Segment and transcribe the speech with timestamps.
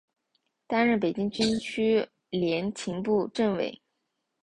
[0.65, 3.83] 担任北京军区联勤部政委。